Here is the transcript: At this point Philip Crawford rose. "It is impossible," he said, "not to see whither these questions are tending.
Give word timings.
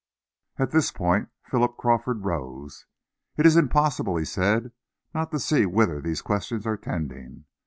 At 0.57 0.71
this 0.71 0.91
point 0.91 1.29
Philip 1.43 1.77
Crawford 1.77 2.25
rose. 2.25 2.87
"It 3.37 3.45
is 3.45 3.55
impossible," 3.55 4.17
he 4.17 4.25
said, 4.25 4.71
"not 5.13 5.29
to 5.29 5.37
see 5.39 5.67
whither 5.67 6.01
these 6.01 6.23
questions 6.23 6.65
are 6.65 6.75
tending. 6.75 7.45